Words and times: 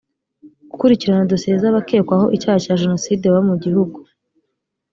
gukurikirana 0.71 1.29
dosiye 1.31 1.55
z’abakekwaho 1.61 2.25
icyaha 2.35 2.59
cya 2.65 2.75
jenoside 2.81 3.23
baba 3.27 3.41
mu 3.49 3.55
gihugu 3.63 3.97